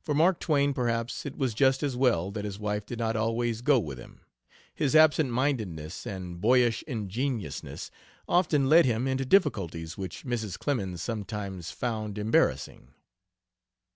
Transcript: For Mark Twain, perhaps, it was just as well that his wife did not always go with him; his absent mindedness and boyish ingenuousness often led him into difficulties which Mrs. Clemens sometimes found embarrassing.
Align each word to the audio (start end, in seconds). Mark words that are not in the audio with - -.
For 0.00 0.12
Mark 0.12 0.40
Twain, 0.40 0.74
perhaps, 0.74 1.24
it 1.24 1.36
was 1.36 1.54
just 1.54 1.84
as 1.84 1.96
well 1.96 2.32
that 2.32 2.44
his 2.44 2.58
wife 2.58 2.84
did 2.84 2.98
not 2.98 3.14
always 3.14 3.62
go 3.62 3.78
with 3.78 3.96
him; 3.96 4.22
his 4.74 4.96
absent 4.96 5.30
mindedness 5.30 6.04
and 6.04 6.40
boyish 6.40 6.82
ingenuousness 6.88 7.88
often 8.26 8.68
led 8.68 8.86
him 8.86 9.06
into 9.06 9.24
difficulties 9.24 9.96
which 9.96 10.24
Mrs. 10.24 10.58
Clemens 10.58 11.00
sometimes 11.00 11.70
found 11.70 12.18
embarrassing. 12.18 12.90